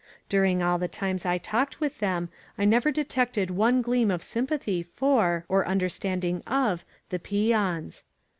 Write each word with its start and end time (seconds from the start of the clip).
During 0.29 0.63
all 0.63 0.79
the 0.79 0.87
times 0.87 1.27
I 1.27 1.37
talked 1.37 1.79
with 1.79 1.99
them 1.99 2.29
I 2.57 2.65
never 2.65 2.89
detected 2.91 3.51
one 3.51 3.83
gleam 3.83 4.09
of 4.09 4.23
sympathy 4.23 4.81
for, 4.81 5.45
or 5.47 5.67
understanding 5.67 6.41
of, 6.47 6.83
the 7.09 7.19
peons. 7.19 8.05